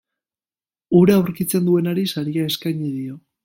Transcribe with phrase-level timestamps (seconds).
[1.01, 3.19] Hura aurkitzen duenari saria eskaini dio.